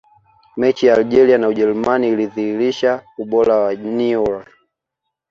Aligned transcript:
mechi 0.57 0.85
ya 0.85 0.95
algeria 0.95 1.37
na 1.37 1.47
ujerumani 1.47 2.09
ilidhihirisha 2.09 3.01
ubora 3.17 3.55
wa 3.57 3.73
neuer 3.75 4.47